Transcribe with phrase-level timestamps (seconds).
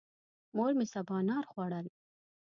[0.55, 1.85] مور مې سبانار خوړل.